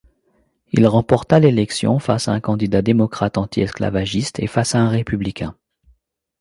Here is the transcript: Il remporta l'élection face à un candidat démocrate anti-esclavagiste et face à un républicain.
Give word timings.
Il 0.71 0.87
remporta 0.87 1.39
l'élection 1.39 1.99
face 1.99 2.27
à 2.27 2.31
un 2.31 2.39
candidat 2.39 2.81
démocrate 2.81 3.37
anti-esclavagiste 3.37 4.39
et 4.39 4.47
face 4.47 4.73
à 4.73 4.79
un 4.79 4.89
républicain. 4.89 5.55